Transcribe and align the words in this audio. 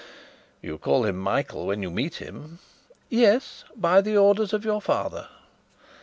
"You 0.63 0.79
call 0.79 1.05
him 1.05 1.17
Michael 1.19 1.67
when 1.67 1.83
you 1.83 1.91
meet 1.91 2.15
him?" 2.15 2.57
"Yes 3.09 3.65
by 3.75 4.01
the 4.01 4.17
orders 4.17 4.51
of 4.51 4.65
your 4.65 4.81
father." 4.81 5.27